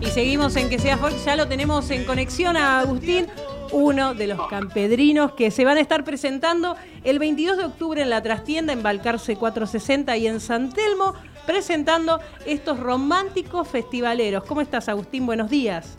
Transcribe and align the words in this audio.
Y 0.00 0.06
seguimos 0.06 0.56
en 0.56 0.70
Que 0.70 0.78
Sea 0.78 0.96
Folk, 0.96 1.16
ya 1.24 1.36
lo 1.36 1.46
tenemos 1.46 1.90
en 1.90 2.04
conexión 2.04 2.56
a 2.56 2.80
Agustín, 2.80 3.28
uno 3.70 4.14
de 4.14 4.26
los 4.28 4.48
campedrinos 4.48 5.32
que 5.32 5.50
se 5.50 5.66
van 5.66 5.76
a 5.76 5.80
estar 5.80 6.04
presentando 6.04 6.74
el 7.04 7.18
22 7.18 7.58
de 7.58 7.64
octubre 7.66 8.00
en 8.00 8.08
la 8.08 8.22
trastienda 8.22 8.72
en 8.72 8.82
Balcarce 8.82 9.36
460 9.36 10.16
y 10.16 10.26
en 10.26 10.40
San 10.40 10.72
Telmo, 10.72 11.14
presentando 11.44 12.18
estos 12.46 12.80
románticos 12.80 13.68
festivaleros. 13.68 14.44
¿Cómo 14.44 14.62
estás, 14.62 14.88
Agustín? 14.88 15.26
Buenos 15.26 15.50
días. 15.50 15.98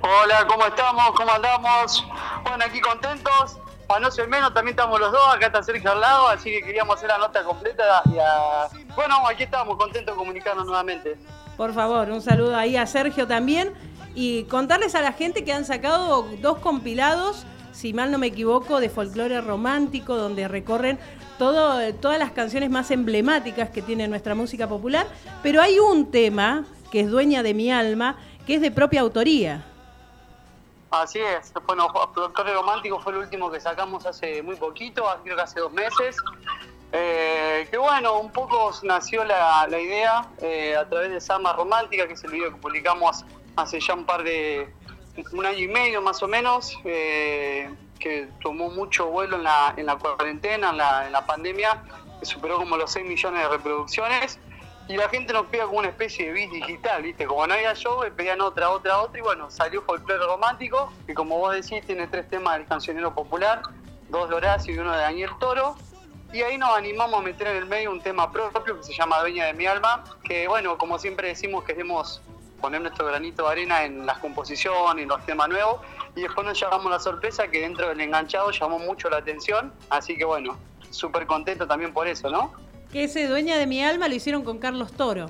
Hola, 0.00 0.44
¿cómo 0.48 0.66
estamos? 0.66 1.12
¿Cómo 1.12 1.30
andamos? 1.30 2.04
Bueno, 2.42 2.64
aquí 2.64 2.80
contentos. 2.80 3.58
A 3.88 4.00
no 4.00 4.10
ser 4.10 4.28
menos, 4.28 4.52
también 4.52 4.76
estamos 4.76 4.98
los 4.98 5.12
dos. 5.12 5.34
Acá 5.34 5.46
está 5.46 5.62
Sergio 5.62 5.92
al 5.92 6.00
lado, 6.00 6.28
así 6.28 6.50
que 6.50 6.60
queríamos 6.60 6.96
hacer 6.96 7.08
la 7.08 7.18
nota 7.18 7.44
completa. 7.44 8.02
Y 8.06 8.94
Bueno, 8.94 9.26
aquí 9.28 9.44
estamos, 9.44 9.76
contentos 9.76 10.14
de 10.14 10.18
comunicarnos 10.18 10.66
nuevamente. 10.66 11.16
Por 11.56 11.72
favor, 11.72 12.10
un 12.10 12.20
saludo 12.20 12.56
ahí 12.56 12.76
a 12.76 12.86
Sergio 12.86 13.26
también. 13.26 13.72
Y 14.14 14.44
contarles 14.44 14.94
a 14.94 15.02
la 15.02 15.12
gente 15.12 15.44
que 15.44 15.52
han 15.52 15.64
sacado 15.64 16.22
dos 16.40 16.58
compilados, 16.58 17.44
si 17.72 17.92
mal 17.92 18.10
no 18.10 18.18
me 18.18 18.28
equivoco, 18.28 18.80
de 18.80 18.88
folclore 18.88 19.40
romántico, 19.40 20.16
donde 20.16 20.48
recorren 20.48 20.98
todas 21.38 22.18
las 22.18 22.32
canciones 22.32 22.70
más 22.70 22.90
emblemáticas 22.90 23.70
que 23.70 23.82
tiene 23.82 24.08
nuestra 24.08 24.34
música 24.34 24.66
popular. 24.66 25.06
Pero 25.42 25.60
hay 25.62 25.78
un 25.78 26.10
tema 26.10 26.64
que 26.90 27.00
es 27.00 27.10
dueña 27.10 27.42
de 27.42 27.54
mi 27.54 27.70
alma, 27.70 28.16
que 28.46 28.54
es 28.54 28.60
de 28.60 28.70
propia 28.70 29.02
autoría. 29.02 29.64
Así 30.90 31.18
es, 31.18 31.52
bueno, 31.66 31.88
Folclore 32.14 32.54
Romántico 32.54 33.00
fue 33.00 33.12
el 33.12 33.18
último 33.18 33.50
que 33.50 33.60
sacamos 33.60 34.06
hace 34.06 34.42
muy 34.42 34.54
poquito, 34.54 35.04
creo 35.24 35.36
que 35.36 35.42
hace 35.42 35.60
dos 35.60 35.72
meses. 35.72 36.16
Eh, 36.92 37.66
que 37.68 37.76
bueno, 37.76 38.20
un 38.20 38.30
poco 38.30 38.70
nació 38.84 39.24
la, 39.24 39.66
idea 39.68 40.28
eh, 40.40 40.76
a 40.76 40.88
través 40.88 41.10
de 41.10 41.20
Sama 41.20 41.52
Romántica, 41.52 42.06
que 42.06 42.14
es 42.14 42.22
el 42.22 42.30
video 42.30 42.50
que 42.50 42.60
publicamos 42.60 43.24
hace 43.56 43.80
ya 43.80 43.94
un 43.94 44.06
par 44.06 44.22
de, 44.22 44.72
un 45.32 45.44
año 45.44 45.58
y 45.58 45.68
medio 45.68 46.00
más 46.00 46.22
o 46.22 46.28
menos, 46.28 46.78
eh, 46.84 47.68
que 47.98 48.28
tomó 48.40 48.70
mucho 48.70 49.06
vuelo 49.06 49.36
en 49.36 49.42
la, 49.42 49.74
en 49.76 49.86
la 49.86 49.96
cuarentena, 49.96 50.70
en 50.70 50.76
la, 50.76 51.06
en 51.06 51.12
la 51.12 51.26
pandemia, 51.26 51.82
que 52.20 52.26
superó 52.26 52.58
como 52.58 52.76
los 52.76 52.92
6 52.92 53.06
millones 53.06 53.42
de 53.42 53.48
reproducciones 53.48 54.38
y 54.88 54.96
la 54.96 55.08
gente 55.08 55.32
nos 55.32 55.46
pega 55.46 55.66
como 55.66 55.78
una 55.78 55.88
especie 55.88 56.26
de 56.26 56.32
bis 56.32 56.50
digital, 56.50 57.02
¿viste? 57.02 57.26
Como 57.26 57.46
no 57.46 57.54
había 57.54 57.74
show, 57.74 58.00
pedían 58.14 58.40
otra, 58.40 58.70
otra, 58.70 59.00
otra, 59.00 59.18
y 59.18 59.22
bueno, 59.22 59.50
salió 59.50 59.82
Folclore 59.82 60.24
Romántico, 60.24 60.92
que 61.06 61.14
como 61.14 61.38
vos 61.38 61.54
decís, 61.54 61.84
tiene 61.84 62.06
tres 62.06 62.28
temas 62.28 62.58
del 62.58 62.66
cancionero 62.66 63.14
popular, 63.14 63.62
dos 64.08 64.28
de 64.28 64.36
Horacio 64.36 64.74
y 64.74 64.78
uno 64.78 64.92
de 64.92 64.98
Daniel 64.98 65.30
Toro, 65.40 65.76
y 66.32 66.42
ahí 66.42 66.58
nos 66.58 66.76
animamos 66.76 67.20
a 67.20 67.22
meter 67.22 67.48
en 67.48 67.56
el 67.56 67.66
medio 67.66 67.90
un 67.90 68.00
tema 68.00 68.30
propio 68.30 68.76
que 68.76 68.82
se 68.82 68.92
llama 68.92 69.20
Dueña 69.20 69.46
de 69.46 69.54
mi 69.54 69.66
alma, 69.66 70.04
que 70.22 70.46
bueno, 70.46 70.78
como 70.78 70.98
siempre 70.98 71.28
decimos, 71.28 71.64
queremos 71.64 72.22
poner 72.60 72.80
nuestro 72.80 73.06
granito 73.06 73.44
de 73.44 73.52
arena 73.52 73.84
en 73.84 74.06
las 74.06 74.18
composiciones, 74.18 75.02
en 75.02 75.08
los 75.08 75.24
temas 75.26 75.48
nuevos, 75.48 75.80
y 76.14 76.22
después 76.22 76.46
nos 76.46 76.58
llevamos 76.58 76.90
la 76.90 77.00
sorpresa 77.00 77.48
que 77.48 77.60
dentro 77.60 77.88
del 77.88 78.00
enganchado 78.00 78.50
llamó 78.50 78.78
mucho 78.78 79.10
la 79.10 79.18
atención, 79.18 79.72
así 79.90 80.16
que 80.16 80.24
bueno, 80.24 80.56
súper 80.90 81.26
contento 81.26 81.66
también 81.66 81.92
por 81.92 82.06
eso, 82.06 82.30
¿no? 82.30 82.52
Que 82.96 83.04
ese 83.04 83.28
dueña 83.28 83.58
de 83.58 83.66
mi 83.66 83.84
alma 83.84 84.08
lo 84.08 84.14
hicieron 84.14 84.42
con 84.42 84.56
Carlos 84.56 84.90
Toro. 84.90 85.26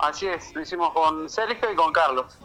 Así 0.00 0.26
es, 0.26 0.52
lo 0.56 0.60
hicimos 0.60 0.92
con 0.92 1.30
Sergio 1.30 1.70
y 1.72 1.76
con 1.76 1.92
Carlos. 1.92 2.36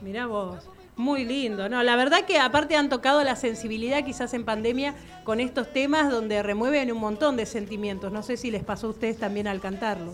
Mirá 0.00 0.26
vos, 0.26 0.68
muy 0.96 1.24
lindo. 1.24 1.68
No, 1.68 1.80
la 1.84 1.94
verdad 1.94 2.24
que 2.24 2.40
aparte 2.40 2.74
han 2.74 2.88
tocado 2.88 3.22
la 3.22 3.36
sensibilidad 3.36 4.04
quizás 4.04 4.34
en 4.34 4.44
pandemia 4.44 4.96
con 5.22 5.38
estos 5.38 5.72
temas 5.72 6.10
donde 6.10 6.42
remueven 6.42 6.90
un 6.90 6.98
montón 6.98 7.36
de 7.36 7.46
sentimientos. 7.46 8.10
No 8.10 8.24
sé 8.24 8.36
si 8.36 8.50
les 8.50 8.64
pasó 8.64 8.88
a 8.88 8.90
ustedes 8.90 9.16
también 9.20 9.46
al 9.46 9.60
cantarlo. 9.60 10.12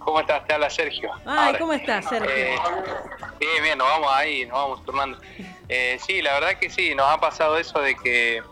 ¿Cómo 0.00 0.20
estás? 0.20 0.46
Te 0.46 0.52
habla 0.52 0.68
Sergio. 0.68 1.12
Ay, 1.24 1.54
¿cómo 1.58 1.72
estás, 1.72 2.10
Sergio? 2.10 2.30
Eh, 2.30 2.56
bien, 3.40 3.62
bien, 3.62 3.78
nos 3.78 3.88
vamos 3.88 4.10
ahí, 4.12 4.44
nos 4.44 4.58
vamos 4.58 4.84
turnando. 4.84 5.18
Eh, 5.70 5.98
sí, 6.04 6.20
la 6.20 6.34
verdad 6.34 6.58
que 6.58 6.68
sí, 6.68 6.94
nos 6.94 7.06
ha 7.06 7.18
pasado 7.18 7.56
eso 7.56 7.80
de 7.80 7.94
que 7.94 8.42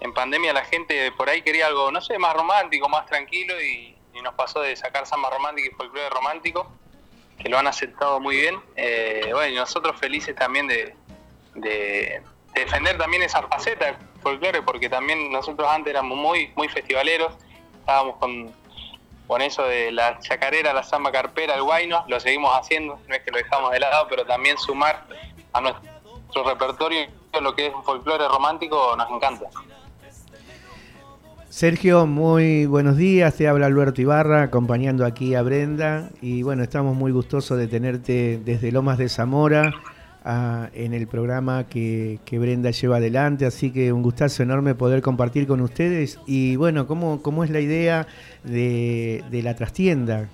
en 0.00 0.12
pandemia 0.12 0.52
la 0.52 0.64
gente 0.64 1.12
por 1.12 1.28
ahí 1.28 1.42
quería 1.42 1.66
algo, 1.66 1.90
no 1.90 2.00
sé, 2.00 2.18
más 2.18 2.34
romántico, 2.34 2.88
más 2.88 3.06
tranquilo 3.06 3.60
y, 3.60 3.94
nos 4.22 4.34
pasó 4.34 4.60
de 4.60 4.74
sacar 4.74 5.06
samba 5.06 5.30
romántico 5.30 5.68
y 5.70 5.76
folclore 5.76 6.10
romántico, 6.10 6.72
que 7.40 7.48
lo 7.48 7.56
han 7.56 7.68
aceptado 7.68 8.18
muy 8.18 8.34
bien. 8.34 8.60
Eh, 8.74 9.30
bueno, 9.32 9.46
y 9.46 9.54
nosotros 9.54 9.96
felices 9.96 10.34
también 10.34 10.66
de, 10.66 10.92
defender 12.52 12.98
también 12.98 13.22
esa 13.22 13.42
faceta 13.42 13.86
de 13.86 13.94
folclore, 14.20 14.60
porque 14.62 14.88
también 14.88 15.30
nosotros 15.30 15.68
antes 15.70 15.92
éramos 15.92 16.18
muy, 16.18 16.50
muy 16.56 16.68
festivaleros, 16.68 17.32
estábamos 17.78 18.16
con, 18.16 18.52
con 19.28 19.40
eso 19.40 19.62
de 19.62 19.92
la 19.92 20.18
chacarera, 20.18 20.72
la 20.72 20.82
samba 20.82 21.12
carpera, 21.12 21.54
el 21.54 21.62
guayno, 21.62 22.04
lo 22.08 22.18
seguimos 22.18 22.58
haciendo, 22.58 22.98
no 23.06 23.14
es 23.14 23.22
que 23.22 23.30
lo 23.30 23.38
dejamos 23.38 23.70
de 23.70 23.78
lado, 23.78 24.08
pero 24.08 24.26
también 24.26 24.58
sumar 24.58 25.06
a 25.52 25.60
nuestro 25.60 26.42
repertorio 26.44 27.06
lo 27.40 27.54
que 27.54 27.66
es 27.66 27.74
un 27.74 27.84
folclore 27.84 28.26
romántico 28.28 28.94
nos 28.96 29.10
encanta. 29.10 29.46
Sergio, 31.50 32.06
muy 32.06 32.66
buenos 32.66 32.98
días. 32.98 33.34
Te 33.34 33.48
habla 33.48 33.66
Alberto 33.66 34.02
Ibarra, 34.02 34.42
acompañando 34.42 35.06
aquí 35.06 35.34
a 35.34 35.40
Brenda. 35.40 36.10
Y 36.20 36.42
bueno, 36.42 36.62
estamos 36.62 36.94
muy 36.94 37.10
gustosos 37.10 37.56
de 37.56 37.66
tenerte 37.66 38.38
desde 38.44 38.70
Lomas 38.70 38.98
de 38.98 39.08
Zamora 39.08 39.72
en 40.74 40.92
el 40.92 41.06
programa 41.06 41.66
que, 41.66 42.20
Brenda 42.30 42.70
lleva 42.70 42.98
adelante. 42.98 43.46
Así 43.46 43.72
que 43.72 43.94
un 43.94 44.02
gustazo 44.02 44.42
enorme 44.42 44.74
poder 44.74 45.00
compartir 45.00 45.46
con 45.46 45.62
ustedes. 45.62 46.20
Y 46.26 46.56
bueno, 46.56 46.86
¿cómo, 46.86 47.22
cómo 47.22 47.44
es 47.44 47.50
la 47.50 47.60
idea 47.60 48.06
de, 48.44 49.24
la 49.42 49.56
trastienda? 49.56 50.28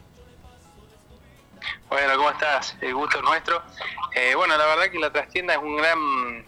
Bueno, 1.90 2.16
¿cómo 2.16 2.30
estás? 2.30 2.76
El 2.80 2.92
gusto 2.92 3.18
es 3.18 3.24
nuestro. 3.24 3.62
Eh, 4.16 4.34
bueno, 4.34 4.58
la 4.58 4.66
verdad 4.66 4.90
que 4.90 4.98
la 4.98 5.12
trastienda 5.12 5.54
es 5.54 5.60
un 5.62 5.76
gran 5.76 6.44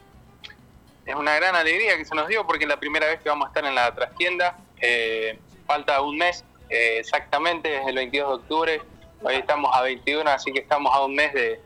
es 1.07 1.15
una 1.15 1.37
gran 1.37 1.55
alegría 1.55 1.97
que 1.97 2.05
se 2.05 2.15
nos 2.15 2.27
dio 2.27 2.45
porque 2.47 2.65
es 2.65 2.69
la 2.69 2.81
primera 2.81 3.07
vez 3.07 3.21
que 3.21 3.29
vamos 3.29 3.47
a 3.47 3.49
estar 3.49 3.65
en 3.65 3.75
la 3.75 3.95
trastienda. 3.95 4.59
Eh, 4.81 5.39
falta 5.65 6.01
un 6.03 6.19
mes, 6.19 6.45
eh, 6.69 6.97
exactamente, 6.99 7.77
es 7.77 7.87
el 7.87 7.95
22 7.95 8.29
de 8.29 8.35
octubre. 8.35 8.83
Hoy 9.23 9.37
estamos 9.37 9.75
a 9.75 9.83
21, 9.83 10.29
así 10.29 10.53
que 10.53 10.61
estamos 10.61 10.93
a 10.93 11.05
un 11.05 11.15
mes 11.15 11.33
de, 11.33 11.61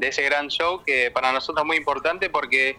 ese 0.00 0.22
gran 0.22 0.48
show 0.48 0.82
que 0.82 1.10
para 1.10 1.30
nosotros 1.30 1.62
es 1.62 1.66
muy 1.66 1.76
importante 1.76 2.30
porque 2.30 2.78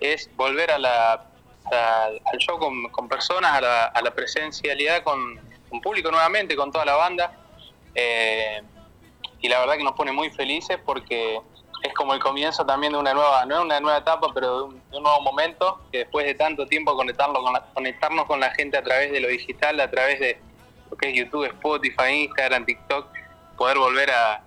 es 0.00 0.34
volver 0.36 0.70
a 0.70 0.78
la, 0.78 1.26
al 1.70 2.38
show 2.38 2.58
con, 2.58 3.08
personas, 3.08 3.62
a 3.62 4.00
la, 4.02 4.14
presencialidad 4.14 5.02
con, 5.02 5.38
un 5.70 5.82
público 5.82 6.10
nuevamente, 6.10 6.56
con 6.56 6.72
toda 6.72 6.86
la 6.86 6.94
banda. 6.94 7.32
Eh, 7.94 8.62
y 9.40 9.48
la 9.48 9.60
verdad 9.60 9.76
que 9.76 9.84
nos 9.84 9.92
pone 9.92 10.12
muy 10.12 10.30
felices 10.30 10.78
porque 10.84 11.40
es 11.82 11.94
como 11.94 12.14
el 12.14 12.20
comienzo 12.20 12.64
también 12.66 12.92
de 12.92 12.98
una 12.98 13.14
nueva, 13.14 13.44
no 13.46 13.62
una 13.62 13.80
nueva 13.80 13.98
etapa, 13.98 14.28
pero 14.34 14.58
de 14.58 14.62
un, 14.64 14.82
nuevo 14.90 15.20
momento, 15.20 15.80
que 15.92 15.98
después 15.98 16.26
de 16.26 16.34
tanto 16.34 16.66
tiempo 16.66 16.96
conectarlo 16.96 17.42
con 17.42 17.54
conectarnos 17.74 18.26
con 18.26 18.40
la 18.40 18.50
gente 18.50 18.76
a 18.76 18.82
través 18.82 19.12
de 19.12 19.20
lo 19.20 19.28
digital, 19.28 19.78
a 19.80 19.90
través 19.90 20.18
de 20.20 20.40
lo 20.90 20.96
que 20.96 21.10
es 21.10 21.16
YouTube, 21.16 21.44
Spotify, 21.44 22.24
Instagram, 22.24 22.64
TikTok, 22.64 23.06
poder 23.56 23.78
volver 23.78 24.10
a, 24.10 24.42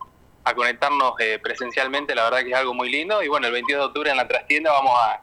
conectarnos 0.56 1.14
eh, 1.19 1.40
presencialmente, 1.42 2.14
la 2.14 2.24
verdad 2.24 2.40
que 2.40 2.50
es 2.50 2.56
algo 2.56 2.74
muy 2.74 2.90
lindo. 2.90 3.24
Y 3.24 3.28
bueno, 3.28 3.48
el 3.48 3.53
22 3.53 3.80
de 3.80 3.86
octubre 3.86 4.12
en 4.12 4.18
la 4.18 4.28
trastienda 4.28 4.72
vamos 4.72 4.98
a, 5.00 5.22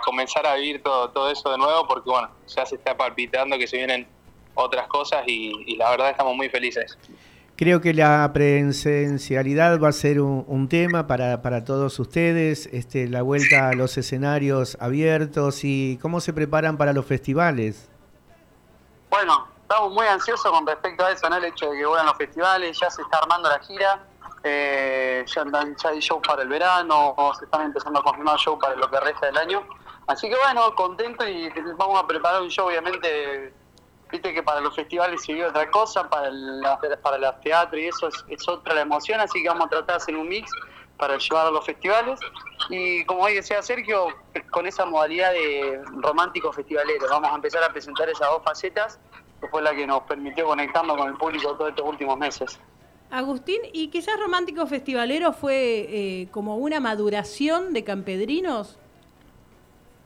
comenzar 0.00 0.46
a 0.46 0.54
vivir 0.54 0.82
todo, 0.82 1.10
todo 1.10 1.30
eso 1.30 1.50
de 1.50 1.58
nuevo, 1.58 1.86
porque 1.86 2.08
bueno, 2.08 2.30
ya 2.46 2.64
se 2.64 2.76
está 2.76 2.96
palpitando 2.96 3.58
que 3.58 3.66
se 3.66 3.76
vienen 3.76 4.08
otras 4.54 4.86
cosas 4.86 5.24
y 5.26 5.76
la 5.76 5.90
verdad 5.90 6.10
estamos 6.10 6.34
muy 6.34 6.48
felices. 6.48 6.96
Creo 7.62 7.80
que 7.80 7.94
la 7.94 8.28
presencialidad 8.34 9.80
va 9.80 9.90
a 9.90 9.92
ser 9.92 10.20
un, 10.20 10.68
tema 10.68 11.06
para, 11.06 11.42
para, 11.42 11.64
todos 11.64 11.96
ustedes, 12.00 12.66
este, 12.72 13.06
la 13.06 13.22
vuelta 13.22 13.68
a 13.68 13.74
los 13.74 13.96
escenarios 13.96 14.76
abiertos 14.80 15.60
y 15.62 15.96
cómo 16.02 16.20
se 16.20 16.32
preparan 16.32 16.76
para 16.76 16.92
los 16.92 17.06
festivales. 17.06 17.88
Bueno, 19.10 19.46
estamos 19.60 19.92
muy 19.92 20.04
ansiosos 20.08 20.50
con 20.50 20.66
respecto 20.66 21.04
a 21.04 21.12
eso, 21.12 21.30
¿no? 21.30 21.36
el 21.36 21.44
hecho 21.44 21.70
de 21.70 21.78
que 21.78 21.86
vuelvan 21.86 22.06
los 22.06 22.16
festivales, 22.16 22.76
ya 22.80 22.90
se 22.90 23.00
está 23.00 23.18
armando 23.18 23.48
la 23.48 23.60
gira, 23.60 24.06
eh, 24.42 25.24
ya, 25.24 25.44
ya 25.44 25.88
hay 25.88 26.00
shows 26.00 26.20
para 26.26 26.42
el 26.42 26.48
verano, 26.48 27.14
se 27.38 27.44
están 27.44 27.66
empezando 27.66 28.00
a 28.00 28.02
confirmar 28.02 28.38
shows 28.38 28.58
para 28.60 28.74
lo 28.74 28.90
que 28.90 28.98
resta 28.98 29.26
del 29.26 29.38
año. 29.38 29.62
Así 30.08 30.28
que 30.28 30.34
bueno, 30.34 30.74
contento 30.74 31.28
y 31.28 31.48
vamos 31.78 32.02
a 32.02 32.08
preparar 32.08 32.42
un 32.42 32.48
show 32.48 32.66
obviamente 32.66 33.54
Viste 34.12 34.34
que 34.34 34.42
para 34.42 34.60
los 34.60 34.76
festivales 34.76 35.24
se 35.24 35.42
otra 35.42 35.70
cosa, 35.70 36.08
para 36.08 36.28
el, 36.28 36.62
para 37.02 37.16
los 37.16 37.40
teatros 37.40 37.80
y 37.80 37.86
eso 37.86 38.08
es, 38.28 38.46
otra 38.46 38.74
la 38.74 38.82
emoción, 38.82 39.18
así 39.20 39.42
que 39.42 39.48
vamos 39.48 39.66
a 39.66 39.70
tratar 39.70 39.96
de 39.96 40.02
hacer 40.02 40.16
un 40.16 40.28
mix 40.28 40.50
para 40.98 41.16
llevar 41.16 41.46
a 41.46 41.50
los 41.50 41.64
festivales. 41.64 42.20
Y 42.68 43.04
como 43.06 43.22
hoy 43.22 43.34
decía 43.34 43.62
Sergio, 43.62 44.08
con 44.50 44.66
esa 44.66 44.84
modalidad 44.84 45.32
de 45.32 45.80
romántico 46.02 46.52
festivalero, 46.52 47.06
vamos 47.08 47.30
a 47.32 47.34
empezar 47.36 47.64
a 47.64 47.72
presentar 47.72 48.10
esas 48.10 48.28
dos 48.28 48.42
facetas, 48.44 49.00
que 49.40 49.48
fue 49.48 49.62
la 49.62 49.74
que 49.74 49.86
nos 49.86 50.02
permitió 50.02 50.46
conectarnos 50.46 50.96
con 50.96 51.08
el 51.08 51.16
público 51.16 51.56
todos 51.56 51.70
estos 51.70 51.88
últimos 51.88 52.18
meses. 52.18 52.60
Agustín, 53.10 53.60
¿y 53.72 53.88
quizás 53.88 54.20
Romántico 54.20 54.66
Festivalero 54.66 55.32
fue 55.32 55.86
eh, 55.88 56.28
como 56.30 56.56
una 56.56 56.80
maduración 56.80 57.72
de 57.72 57.84
Campedrinos? 57.84 58.78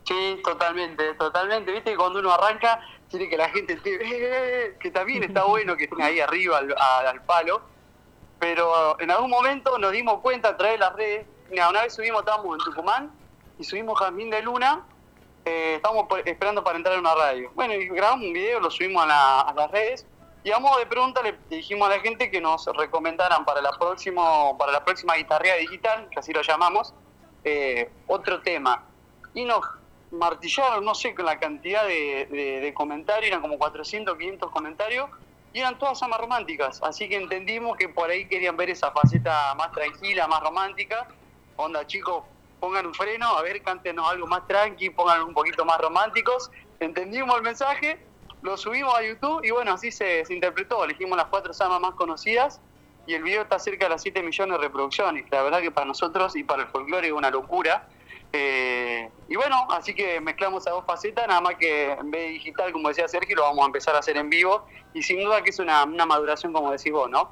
Sí, 0.07 0.41
totalmente, 0.45 1.15
totalmente. 1.15 1.73
Viste 1.73 1.91
que 1.91 1.97
cuando 1.97 2.21
uno 2.21 2.33
arranca 2.33 2.81
tiene 3.09 3.29
que 3.29 3.37
la 3.37 3.49
gente 3.49 3.79
eh, 3.85 4.77
que 4.79 4.91
también 4.91 5.25
está 5.25 5.45
bueno 5.49 5.77
que 5.77 5.85
estén 5.85 6.01
ahí 6.03 6.21
arriba 6.21 6.59
al, 6.59 7.23
palo. 7.23 7.61
pero 8.39 8.99
en 9.01 9.11
algún 9.11 9.31
momento 9.31 9.79
nos 9.79 9.93
dimos 9.93 10.21
cuenta 10.21 10.51
a 10.51 10.57
través 10.57 10.75
de 10.75 10.79
las 10.79 10.95
redes. 10.95 11.27
Mira, 11.51 11.69
una 11.69 11.83
vez 11.83 11.95
subimos, 11.95 12.21
estábamos 12.21 12.59
en 12.59 12.65
Tucumán 12.65 13.13
y 13.59 13.65
subimos 13.65 13.99
Jazmín 13.99 14.31
de 14.31 14.43
Luna. 14.43 14.85
Eh, 15.45 15.75
estábamos 15.77 16.07
esperando 16.25 16.63
para 16.63 16.77
entrar 16.77 16.95
en 16.95 17.01
una 17.01 17.15
radio. 17.15 17.51
Bueno, 17.55 17.75
y 17.75 17.89
grabamos 17.89 18.27
un 18.27 18.33
video, 18.33 18.61
lo 18.61 18.71
subimos 18.71 19.05
a, 19.09 19.53
las 19.57 19.71
redes. 19.71 20.07
Y 20.45 20.53
a 20.53 20.61
modo 20.61 20.79
de 20.79 20.87
pregunta 20.87 21.23
le 21.23 21.37
dijimos 21.51 21.89
a 21.89 21.97
la 21.97 22.01
gente 22.01 22.31
que 22.31 22.41
nos 22.41 22.67
recomendaran 22.67 23.45
para 23.45 23.61
la, 23.61 23.73
próximo, 23.73 24.57
para 24.57 24.71
la 24.71 24.85
próxima 24.85 25.17
guitarrea 25.17 25.57
digital, 25.57 26.09
que 26.11 26.21
así 26.21 26.33
lo 26.33 26.43
llamamos, 26.43 26.95
eh, 27.43 27.91
otro 28.07 28.41
tema. 28.43 28.85
Y 29.35 29.45
nos 29.45 29.65
martillaron, 30.11 30.85
no 30.85 30.95
sé, 30.95 31.15
con 31.15 31.27
la 31.27 31.39
cantidad 31.39 31.87
de, 31.87 32.73
comentarios, 32.75 33.29
eran 33.29 33.41
como 33.41 33.59
400, 33.59 34.17
500 34.17 34.51
comentarios, 34.51 35.11
y 35.53 35.61
eran 35.61 35.79
todas 35.79 36.03
amas 36.03 36.21
románticas. 36.21 36.83
Así 36.83 37.09
que 37.09 37.17
entendimos 37.17 37.77
que 37.77 37.89
por 37.89 38.11
ahí 38.11 38.27
querían 38.29 38.57
ver 38.57 38.71
esa 38.71 38.91
faceta 38.91 39.55
más 39.55 39.73
tranquila, 39.73 40.27
más 40.27 40.41
romántica. 40.43 41.09
Onda, 41.57 41.87
chicos, 41.87 42.25
pongan 42.61 42.87
un 42.87 42.95
freno, 42.95 43.27
a 43.37 43.43
ver, 43.43 43.63
cántenos 43.63 44.11
algo 44.11 44.27
más 44.27 44.47
tranqui, 44.47 44.91
pongan 44.91 45.23
un 45.23 45.35
poquito 45.35 45.65
más 45.65 45.79
románticos. 45.79 46.51
Entendimos 46.79 47.35
el 47.37 47.43
mensaje, 47.43 47.99
lo 48.43 48.57
subimos 48.57 48.95
a 48.95 49.03
YouTube 49.03 49.45
y 49.45 49.51
bueno, 49.51 49.73
así 49.73 49.91
se, 49.91 50.25
interpretó. 50.29 50.85
Elegimos 50.85 51.17
las 51.17 51.27
cuatro 51.27 51.53
amas 51.61 51.81
más 51.81 51.95
conocidas 51.95 52.61
y 53.07 53.15
el 53.15 53.23
video 53.23 53.43
está 53.43 53.59
cerca 53.59 53.87
de 53.87 53.91
las 53.91 54.03
7 54.03 54.23
millones 54.23 54.59
de 54.59 54.65
reproducciones. 54.65 55.25
La 55.31 55.43
verdad 55.43 55.61
que 55.61 55.71
para 55.71 55.87
nosotros 55.87 56.37
y 56.37 56.45
para 56.45 56.63
el 56.63 56.69
folclore 56.69 57.07
es 57.07 57.13
una 57.13 57.31
locura. 57.31 57.89
Eh, 58.33 59.09
y 59.29 59.37
bueno, 59.37 59.67
así 59.71 59.95
que 59.95 60.21
mezclamos 60.21 60.67
a 60.67 60.71
dos 60.71 60.85
facetas, 60.87 61.27
nada 61.27 61.41
más 61.41 61.55
que 61.57 61.93
en 61.93 62.11
vez 62.11 62.27
de 62.27 62.29
digital, 62.29 62.73
como 62.73 62.89
decía 62.89 63.09
Sergio, 63.09 63.37
lo 63.37 63.43
vamos 63.43 63.65
a 63.65 63.67
empezar 63.67 63.95
a 63.95 63.99
hacer 63.99 64.17
en 64.17 64.31
vivo. 64.31 64.67
Y 64.95 65.03
sin 65.03 65.23
duda 65.23 65.43
que 65.43 65.51
es 65.51 65.59
una, 65.59 65.85
maduración, 65.87 66.53
como 66.53 66.71
decís 66.71 66.93
vos, 66.93 67.11
¿no? 67.11 67.31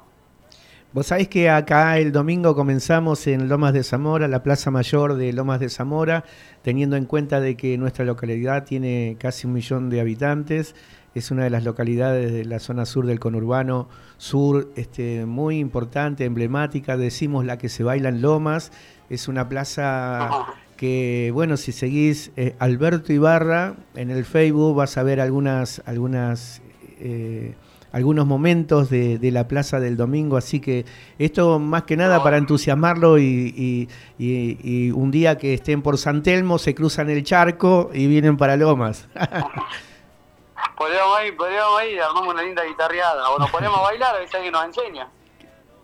Vos 0.91 1.07
sabés 1.07 1.27
que 1.27 1.49
acá 1.49 1.97
el 1.97 2.11
domingo 2.11 2.55
comenzamos 2.55 3.27
en 3.27 3.49
Lomas 3.49 3.73
de 3.73 3.83
Zamora, 3.83 4.27
la 4.29 4.43
Plaza 4.43 4.71
Mayor 4.71 5.15
de 5.15 5.33
Lomas 5.33 5.59
de 5.59 5.69
Zamora, 5.69 6.23
teniendo 6.61 6.95
en 6.95 7.05
cuenta 7.05 7.41
de 7.41 7.57
que 7.57 7.77
nuestra 7.77 8.05
localidad 8.05 8.63
tiene 8.63 9.17
casi 9.19 9.45
un 9.45 9.53
millón 9.53 9.89
de 9.89 9.99
habitantes, 9.99 10.73
es 11.13 11.31
una 11.31 11.43
de 11.45 11.49
las 11.49 11.63
localidades 11.63 12.31
de 12.31 12.45
la 12.45 12.59
zona 12.59 12.85
sur 12.85 13.05
del 13.07 13.19
conurbano 13.19 13.89
sur, 14.17 14.69
este, 14.75 15.25
muy 15.25 15.59
importante, 15.59 16.23
emblemática, 16.23 16.95
decimos 16.97 17.45
la 17.45 17.57
que 17.57 17.67
se 17.67 17.83
baila 17.83 18.09
en 18.09 18.21
Lomas, 18.21 18.71
es 19.09 19.27
una 19.27 19.49
plaza 19.49 20.29
que 20.75 21.31
bueno, 21.33 21.57
si 21.57 21.71
seguís 21.71 22.31
eh, 22.35 22.55
Alberto 22.59 23.13
Ibarra 23.13 23.75
en 23.95 24.11
el 24.11 24.25
Facebook 24.25 24.75
vas 24.75 24.97
a 24.97 25.03
ver 25.03 25.21
algunas, 25.21 25.81
algunas, 25.85 26.61
eh, 26.99 27.55
algunos 27.91 28.25
momentos 28.25 28.89
de, 28.89 29.19
la 29.31 29.47
Plaza 29.47 29.79
del 29.79 29.97
Domingo, 29.97 30.37
así 30.37 30.59
que 30.59 30.85
esto 31.17 31.59
más 31.59 31.83
que 31.83 31.95
nada 31.97 32.21
para 32.23 32.37
entusiasmarlo 32.37 33.17
y, 33.19 33.87
un 34.19 35.11
día 35.11 35.37
que 35.37 35.53
estén 35.53 35.81
por 35.81 35.97
San 35.97 36.23
Telmo 36.23 36.57
se 36.57 36.75
cruzan 36.75 37.09
el 37.09 37.23
charco 37.23 37.89
y 37.93 38.07
vienen 38.07 38.37
para 38.37 38.57
Lomas. 38.57 39.07
podríamos 40.77 41.23
ir, 41.25 41.37
podríamos 41.37 41.83
ir, 41.83 42.01
armamos 42.01 42.33
una 42.33 42.43
linda 42.43 42.63
guitarreada, 42.63 43.29
o 43.29 43.39
nos 43.39 43.49
ponemos 43.49 43.79
a 43.79 43.81
bailar, 43.81 44.15
a 44.15 44.19
ver 44.19 44.27
si 44.27 44.35
alguien 44.35 44.51
nos 44.51 44.65
enseña. 44.65 45.09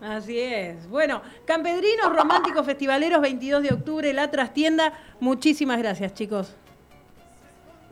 Así 0.02 0.40
es. 0.40 0.88
Bueno, 0.88 1.22
Campedrinos 1.46 2.12
Románticos 2.12 2.66
Festivaleros, 2.66 3.20
22 3.20 3.62
de 3.62 3.72
octubre, 3.72 4.12
la 4.12 4.32
trastienda. 4.32 4.92
Muchísimas 5.20 5.78
gracias, 5.78 6.12
chicos. 6.12 6.56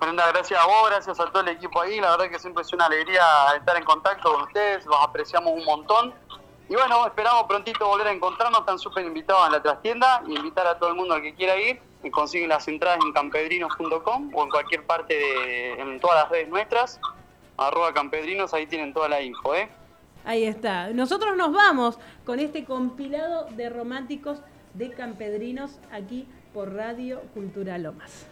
Brenda, 0.00 0.26
gracias 0.32 0.58
a 0.58 0.66
vos, 0.66 0.90
gracias 0.90 1.20
a 1.20 1.26
todo 1.26 1.42
el 1.42 1.50
equipo 1.50 1.80
ahí. 1.80 2.00
La 2.00 2.10
verdad 2.10 2.28
que 2.28 2.40
siempre 2.40 2.62
es 2.62 2.72
una 2.72 2.86
alegría 2.86 3.22
estar 3.56 3.76
en 3.76 3.84
contacto 3.84 4.32
con 4.32 4.42
ustedes, 4.42 4.84
los 4.86 4.96
apreciamos 5.00 5.52
un 5.52 5.64
montón. 5.64 6.12
Y 6.68 6.74
bueno, 6.74 7.06
esperamos 7.06 7.44
prontito 7.44 7.86
volver 7.86 8.08
a 8.08 8.12
encontrarnos, 8.12 8.60
están 8.60 8.78
súper 8.80 9.04
invitados 9.04 9.46
en 9.46 9.52
la 9.52 9.62
trastienda. 9.62 10.22
Y 10.26 10.34
invitar 10.34 10.66
a 10.66 10.78
todo 10.78 10.88
el 10.88 10.96
mundo 10.96 11.14
al 11.14 11.22
que 11.22 11.34
quiera 11.34 11.56
ir. 11.56 11.80
Y 12.02 12.10
consiguen 12.10 12.48
las 12.48 12.66
entradas 12.66 12.98
en 13.04 13.12
campedrinos.com 13.12 14.30
o 14.34 14.42
en 14.42 14.50
cualquier 14.50 14.84
parte 14.84 15.14
de, 15.14 15.72
en 15.74 16.00
todas 16.00 16.24
las 16.24 16.28
redes 16.28 16.48
nuestras. 16.48 16.98
Arroba 17.56 17.94
campedrinos, 17.94 18.52
ahí 18.52 18.66
tienen 18.66 18.92
toda 18.92 19.08
la 19.08 19.20
info, 19.20 19.54
¿eh? 19.54 19.70
Ahí 20.24 20.44
está. 20.44 20.90
Nosotros 20.90 21.36
nos 21.36 21.52
vamos 21.52 21.98
con 22.24 22.40
este 22.40 22.64
compilado 22.64 23.46
de 23.56 23.70
románticos 23.70 24.40
de 24.74 24.90
campedrinos 24.90 25.78
aquí 25.90 26.26
por 26.52 26.74
Radio 26.74 27.20
Cultura 27.34 27.78
Lomas. 27.78 28.29